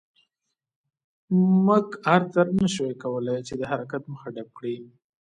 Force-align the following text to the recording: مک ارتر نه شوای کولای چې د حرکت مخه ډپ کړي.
مک 1.65 1.89
ارتر 2.15 2.45
نه 2.59 2.67
شوای 2.73 2.95
کولای 3.03 3.39
چې 3.47 3.53
د 3.57 3.61
حرکت 3.71 4.03
مخه 4.13 4.27
ډپ 4.35 4.49
کړي. 4.57 4.75